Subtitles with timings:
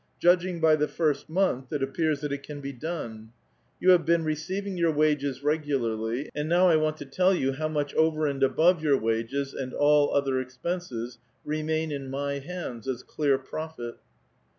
[0.19, 3.29] Judging by the first month, it appears that it can be done.
[3.79, 7.53] You have been re ceiving your wages regularly, and now I want to tell you
[7.53, 12.87] how much over and above your wages and all other expenses remain in my hands
[12.87, 13.97] as clear profit."